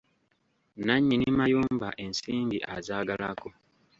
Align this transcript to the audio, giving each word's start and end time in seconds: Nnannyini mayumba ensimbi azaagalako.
Nnannyini 0.77 1.27
mayumba 1.39 1.87
ensimbi 2.05 2.57
azaagalako. 2.75 3.49